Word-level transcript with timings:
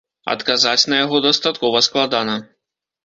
Адказаць 0.33 0.87
на 0.93 1.01
яго 1.03 1.21
дастаткова 1.27 1.85
складана. 1.89 2.39